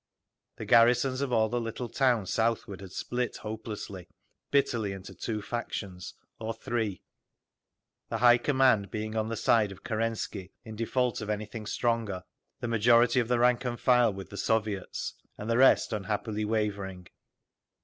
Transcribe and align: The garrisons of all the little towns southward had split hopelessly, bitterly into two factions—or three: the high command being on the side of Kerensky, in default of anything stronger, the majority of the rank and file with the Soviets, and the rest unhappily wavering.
The 0.55 0.65
garrisons 0.65 1.21
of 1.21 1.31
all 1.31 1.47
the 1.47 1.61
little 1.61 1.87
towns 1.87 2.33
southward 2.33 2.81
had 2.81 2.91
split 2.91 3.37
hopelessly, 3.37 4.07
bitterly 4.49 4.93
into 4.93 5.13
two 5.13 5.43
factions—or 5.43 6.55
three: 6.55 7.03
the 8.09 8.17
high 8.17 8.39
command 8.39 8.89
being 8.89 9.15
on 9.15 9.29
the 9.29 9.37
side 9.37 9.71
of 9.71 9.83
Kerensky, 9.83 10.53
in 10.65 10.75
default 10.75 11.21
of 11.21 11.29
anything 11.29 11.67
stronger, 11.67 12.23
the 12.61 12.67
majority 12.67 13.19
of 13.19 13.27
the 13.27 13.37
rank 13.37 13.63
and 13.63 13.79
file 13.79 14.11
with 14.11 14.31
the 14.31 14.37
Soviets, 14.37 15.13
and 15.37 15.47
the 15.47 15.57
rest 15.59 15.93
unhappily 15.93 16.45
wavering. 16.45 17.05